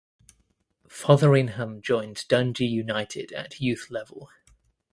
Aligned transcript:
Fotheringham 0.89 1.79
joined 1.79 2.25
Dundee 2.27 2.65
United 2.65 3.31
at 3.33 3.59
youth 3.61 3.91
level. 3.91 4.31